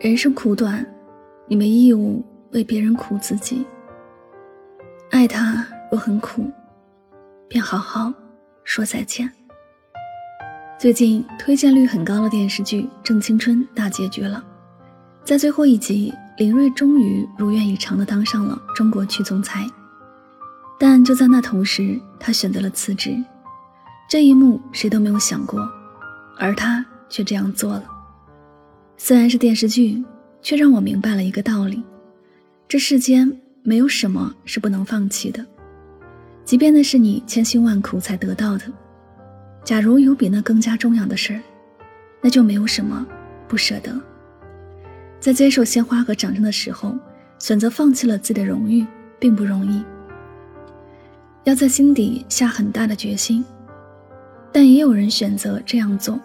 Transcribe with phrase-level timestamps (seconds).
[0.00, 0.86] 人生苦短，
[1.48, 3.66] 你没义务为别人苦自己。
[5.10, 6.48] 爱他若很苦，
[7.48, 8.14] 便好好
[8.62, 9.28] 说再见。
[10.78, 14.44] 最近推荐率很高的电视剧《正青春》大结局了，
[15.24, 19.66] 在最后一集，林睿终于如愿以偿的当上了中国区总裁。
[20.78, 23.16] 但就在那同时，他选择了辞职。
[24.08, 25.68] 这一幕谁都没有想过，
[26.38, 27.97] 而他却这样做了。
[29.00, 30.04] 虽然是电视剧，
[30.42, 31.80] 却让我明白了一个道理：
[32.66, 35.46] 这世间没有什么是不能放弃的，
[36.44, 38.64] 即便那是你千辛万苦才得到的。
[39.64, 41.40] 假如有比那更加重要的事儿，
[42.20, 43.06] 那就没有什么
[43.46, 43.98] 不舍得。
[45.20, 46.94] 在接受鲜花和掌声的时候，
[47.38, 48.84] 选择放弃了自己的荣誉，
[49.20, 49.82] 并不容易。
[51.44, 53.44] 要在心底下很大的决心，
[54.52, 56.18] 但也有人选择这样做。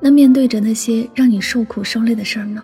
[0.00, 2.62] 那面对着那些让你受苦受累的事儿呢？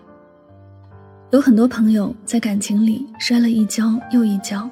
[1.31, 4.69] 有很多朋友在感情里摔了一跤又一跤，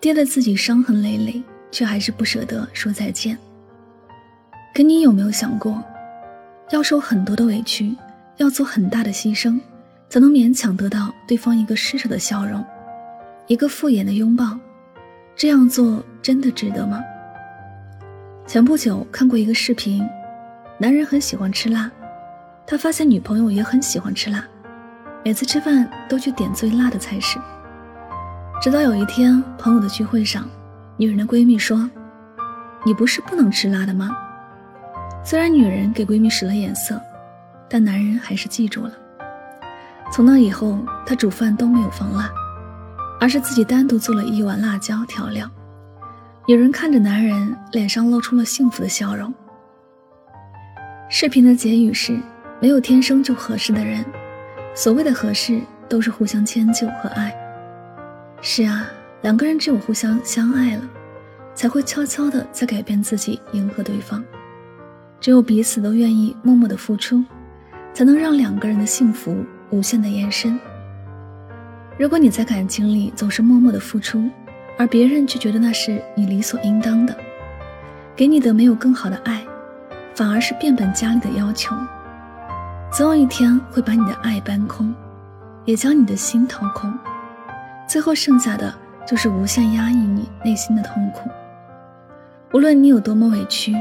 [0.00, 3.38] 跌得自己伤痕累累，却还是不舍得说再见。
[4.74, 5.82] 可你有没有想过，
[6.70, 7.94] 要受很多的委屈，
[8.38, 9.60] 要做很大的牺牲，
[10.08, 12.64] 才能勉强得到对方一个施舍的笑容，
[13.46, 14.58] 一个敷衍的拥抱？
[15.36, 17.00] 这样做真的值得吗？
[18.46, 20.02] 前不久看过一个视频，
[20.80, 21.90] 男人很喜欢吃辣，
[22.64, 24.44] 他发现女朋友也很喜欢吃辣，
[25.24, 27.36] 每次吃饭都去点最辣的菜式。
[28.62, 30.48] 直到有一天朋友的聚会上，
[30.96, 31.90] 女人的闺蜜说
[32.86, 34.16] ：“你不是不能吃辣的吗？”
[35.24, 37.00] 虽然女人给闺蜜使了眼色，
[37.68, 38.92] 但男人还是记住了。
[40.12, 42.30] 从那以后，他煮饭都没有放辣。
[43.20, 45.50] 而是自己单独做了一碗辣椒调料。
[46.46, 49.34] 女人看着男人脸上露出了幸福的笑容。
[51.10, 52.18] 视频的结语是：
[52.60, 54.04] 没有天生就合适的人，
[54.74, 57.34] 所谓的合适都是互相迁就和爱。
[58.42, 58.86] 是啊，
[59.22, 60.82] 两个人只有互相相爱了，
[61.54, 64.22] 才会悄悄的在改变自己，迎合对方。
[65.18, 67.24] 只有彼此都愿意默默的付出，
[67.94, 69.34] 才能让两个人的幸福
[69.70, 70.60] 无限的延伸。
[71.98, 74.28] 如果你在感情里总是默默的付出，
[74.76, 77.16] 而别人却觉得那是你理所应当的，
[78.14, 79.42] 给你的没有更好的爱，
[80.18, 81.76] 反而是变本加厉的要求，
[82.90, 84.92] 总有一天会把你的爱搬空，
[85.64, 86.92] 也将你的心掏空，
[87.86, 88.74] 最后剩下的
[89.06, 91.30] 就是无限压抑你内心的痛苦。
[92.52, 93.72] 无论你有多么委屈，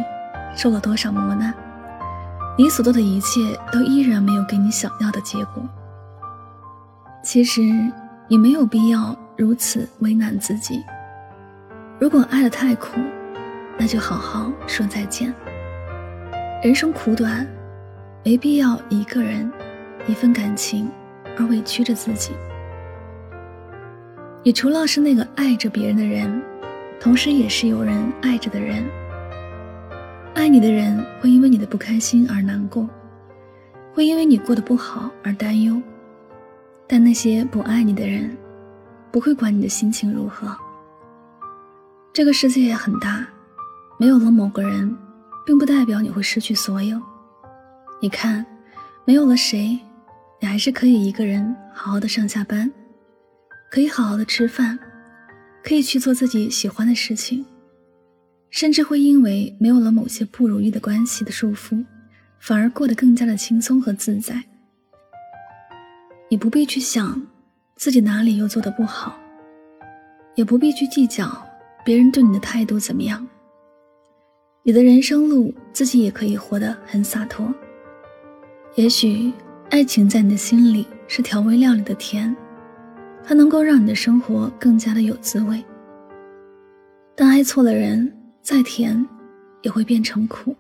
[0.56, 1.52] 受了多少磨难，
[2.56, 5.64] 你所做的一切都依然没有给你想要的结果。
[7.24, 7.62] 其实。
[8.30, 10.84] 你没有必要如此为难自己。
[11.98, 13.00] 如果爱的太苦，
[13.80, 15.34] 那就好好说再见。
[16.64, 17.48] 人生苦短，
[18.26, 19.50] 没必要一个人、
[20.08, 20.90] 一份感情
[21.38, 22.34] 而委屈着自己。
[24.42, 26.42] 你除了是那个爱着别人的人，
[27.00, 28.84] 同时也是有人爱着的人。
[30.34, 32.90] 爱你的人会因为你的不开心而难过，
[33.94, 35.80] 会因为你过得不好而担忧。
[36.88, 38.36] 但那些不爱你的人，
[39.12, 40.58] 不会管你的心情如何。
[42.12, 43.28] 这个世界也很大，
[44.00, 44.98] 没有了某个人，
[45.48, 47.02] 并不代表你会失去所有。
[48.02, 48.46] 你看，
[49.06, 49.80] 没有了谁，
[50.42, 52.70] 你还是可以一个人好好的上下班，
[53.72, 54.78] 可以好好的吃饭，
[55.64, 57.46] 可以去做自己喜欢的事情，
[58.50, 61.82] 甚至会因为没有了某些不如意的关系的束缚，
[62.42, 64.44] 反而过得更加的轻松和自在。
[66.30, 67.26] 你不必去想
[67.78, 69.18] 自己哪里又做的不好，
[70.36, 71.42] 也不必去计较
[71.86, 73.26] 别人对你的态度怎么样。
[74.68, 77.56] 你的人生路自己也可以活得很洒脱。
[78.76, 79.32] 也许
[79.70, 82.36] 爱情在你的心里是调味料里的甜，
[83.24, 85.64] 它能够让你的生活更加的有滋味。
[87.16, 89.08] 但爱错了人，再甜
[89.62, 90.54] 也会变成苦。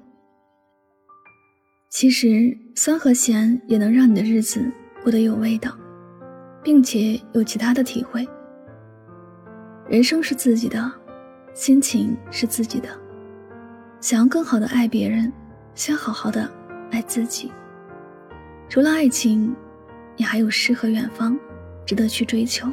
[1.89, 4.71] 其实酸和咸也能让你的日子。
[5.03, 5.77] 过得有味道，
[6.63, 8.25] 并且有其他的体会。
[9.89, 10.89] 人生是自己的，
[11.53, 12.87] 心情是自己的。
[13.99, 15.31] 想要更好的爱别人，
[15.73, 16.47] 先好好的
[16.91, 17.51] 爱自己。
[18.69, 19.55] 除了爱情，
[20.15, 21.37] 你还有诗和远方，
[21.83, 22.67] 值得去追求；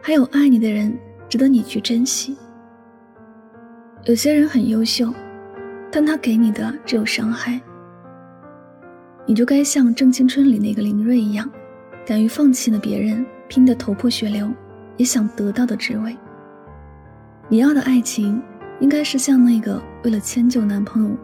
[0.00, 0.96] 还有爱你的人，
[1.28, 2.38] 值得你去珍惜。
[4.04, 5.12] 有些人很优秀，
[5.92, 7.60] 但他给你的只有伤害。
[9.26, 11.48] 你就该像《正青春》里那个林睿一样，
[12.06, 14.50] 敢于放弃了别人拼得头破血流
[14.96, 16.16] 也想得到的职位。
[17.50, 18.42] 你要的爱情，
[18.80, 21.14] 应该是像那个为了迁就男朋友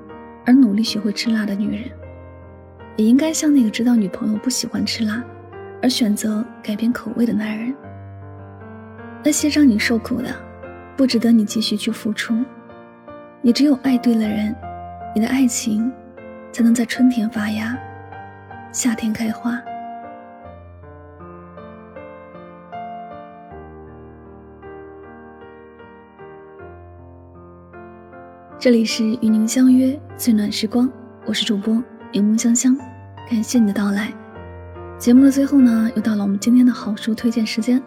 [0.44, 1.90] 而努力学会吃辣的女人。
[2.96, 5.24] 也应该像那个知道女朋友不喜欢吃辣，
[5.82, 7.74] 而选择改变口味的男人。
[9.24, 10.28] 那些让你受苦的，
[10.98, 12.44] 不值得你继续去付出。
[13.40, 14.54] 你只有爱对了人，
[15.14, 15.90] 你的爱情
[16.52, 17.74] 才能在春天发芽，
[18.70, 19.58] 夏天开花。
[28.64, 30.90] 这里是与您相约最暖时光，
[31.26, 32.74] 我是主播柠檬香香，
[33.28, 34.10] 感谢你的到来。
[34.98, 37.78] 节目的最后呢，又到了我们今天的好书推荐时间。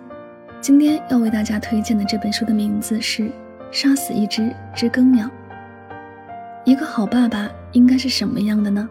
[0.62, 3.24] 今天要为大家推荐的这本书的名字是
[3.72, 5.28] 《杀死一只知更鸟》。
[6.64, 8.88] 一个好爸爸应该是什么样的呢？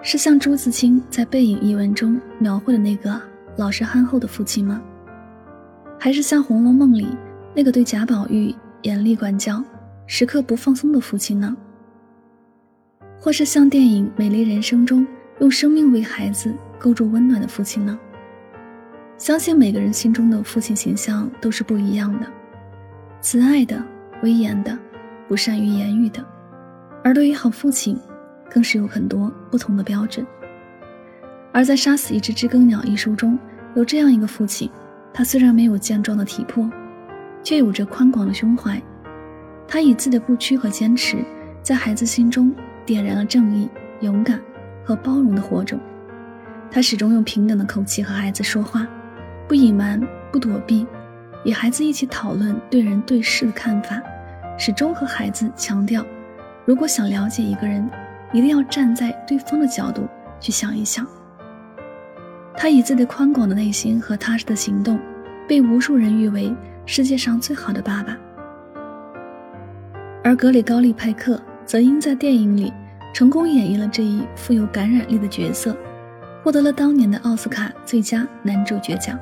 [0.00, 3.20] 是像朱自清在《背影》一文中描绘的那个
[3.56, 4.80] 老实憨厚的父亲吗？
[5.98, 7.08] 还是像《红楼梦》里
[7.54, 9.62] 那个对贾宝玉严厉管教？
[10.06, 11.56] 时刻不放松的父亲呢？
[13.18, 15.06] 或是像电影《美丽人生》中
[15.40, 17.98] 用生命为孩子构筑温暖的父亲呢？
[19.16, 22.26] 相信每个人心中的父亲形象都是不一样的，
[23.20, 23.82] 慈爱的、
[24.22, 24.78] 威严的、
[25.26, 26.22] 不善于言语的。
[27.02, 27.98] 而对于好父亲，
[28.50, 30.26] 更是有很多不同的标准。
[31.50, 33.38] 而在《杀死一只知更鸟》一书中，
[33.74, 34.70] 有这样一个父亲，
[35.14, 36.68] 他虽然没有健壮的体魄，
[37.42, 38.82] 却有着宽广的胸怀。
[39.66, 41.18] 他以自己的不屈和坚持，
[41.62, 42.54] 在孩子心中
[42.86, 43.68] 点燃了正义、
[44.00, 44.40] 勇敢
[44.84, 45.78] 和包容的火种。
[46.70, 48.86] 他始终用平等的口气和孩子说话，
[49.48, 50.00] 不隐瞒、
[50.32, 50.86] 不躲避，
[51.44, 54.02] 与孩子一起讨论对人对事的看法，
[54.58, 56.04] 始终和孩子强调：
[56.64, 57.88] 如果想了解一个人，
[58.32, 60.08] 一定要站在对方的角度
[60.40, 61.06] 去想一想。
[62.56, 64.98] 他以自己宽广的内心和踏实的行动，
[65.48, 66.54] 被无数人誉为
[66.86, 68.16] 世界上最好的爸爸。
[70.34, 72.72] 格里高利·派克则因在电影里
[73.12, 75.76] 成功演绎了这一富有感染力的角色，
[76.42, 79.18] 获得了当年的奥斯卡最佳男主角奖。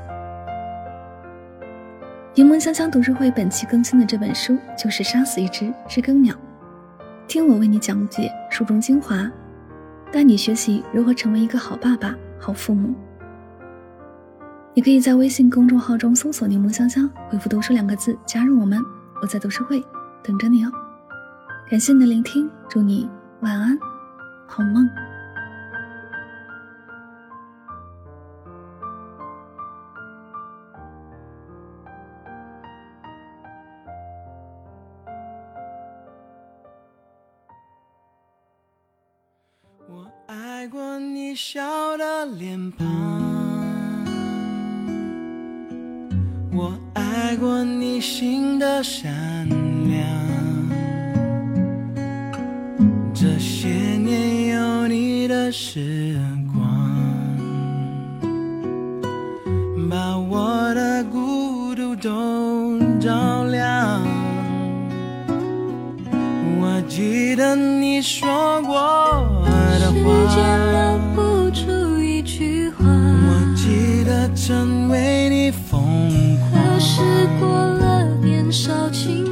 [2.35, 6.35] 柠檬香香读书会本期更新的这本书就是《杀死一只知更鸟》，
[7.27, 9.31] 听我为你讲解书中精华，
[10.11, 12.95] 带你学习如何成为一个好爸爸、好父母。
[14.73, 18.81] 你可以在微信公众号中搜索“柠檬香香”，回复“读书”两个字加入我们，
[19.21, 19.85] 我在读书会
[20.23, 20.73] 等着你哦。
[21.73, 23.09] 感谢你的聆听，祝你
[23.41, 23.79] 晚安，
[24.47, 24.87] 好梦。
[39.89, 42.87] 我爱过你笑的脸庞，
[46.53, 49.49] 我爱过你心的善
[49.89, 50.52] 良。
[55.53, 56.17] 时
[56.51, 56.67] 光，
[59.91, 64.01] 把我的孤独都照亮。
[66.59, 68.75] 我记得你说过
[69.79, 72.87] 的话，时间留不住一句话。
[72.87, 75.83] 我记得曾为你疯
[76.51, 77.03] 狂，可是
[77.39, 79.32] 过了年少轻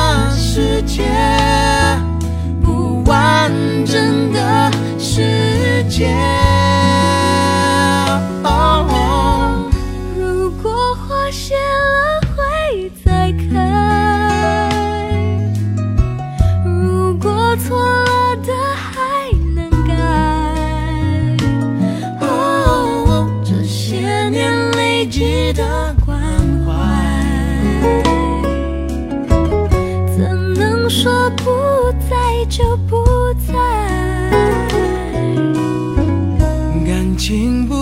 [0.53, 1.05] 世界
[2.61, 3.49] 不完
[3.85, 6.50] 整的世界。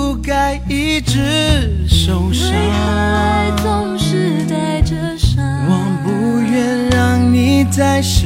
[0.09, 2.51] 不该一直受伤。
[2.51, 5.37] 爱总是带着伤，
[5.67, 8.25] 我不愿让你再失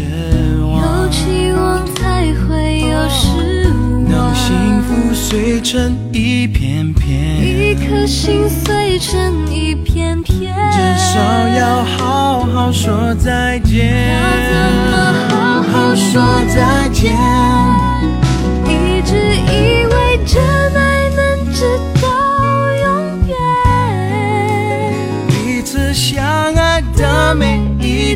[0.62, 0.80] 望。
[0.80, 14.08] 有期望才会有失望，能幸福碎成一片片，一颗心碎成一片片，至少要好好说再见。
[14.08, 14.56] 要怎
[14.90, 14.94] 么
[15.28, 17.14] 好好说再见？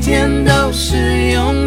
[0.08, 1.67] 天都是永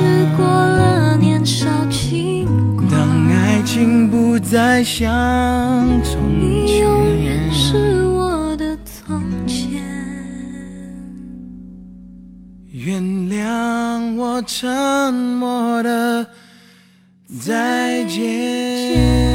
[0.00, 2.88] 时过了年少轻狂。
[2.88, 5.06] 当爱情不再像
[6.02, 9.82] 从前你永远是我的从前。
[12.72, 16.26] 原谅我沉默的
[17.40, 19.30] 再见。